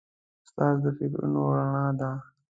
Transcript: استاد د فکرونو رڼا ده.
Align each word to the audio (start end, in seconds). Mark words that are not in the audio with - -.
استاد 0.45 0.75
د 0.83 0.85
فکرونو 0.97 1.41
رڼا 1.55 1.85
ده. 1.99 2.11